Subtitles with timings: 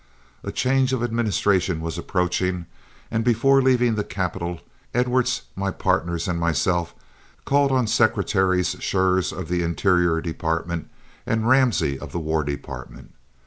[0.43, 2.65] A change of administration was approaching,
[3.11, 4.59] and before leaving the capital,
[4.95, 6.95] Edwards, my partners, and myself
[7.45, 10.89] called on Secretaries Schurz of the Interior Department
[11.27, 13.11] and Ramsey of the War Department.